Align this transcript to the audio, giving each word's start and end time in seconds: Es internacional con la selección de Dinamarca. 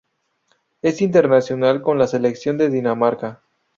Es 0.81 0.99
internacional 1.03 1.83
con 1.83 1.99
la 1.99 2.07
selección 2.07 2.57
de 2.57 2.69
Dinamarca. 2.71 3.43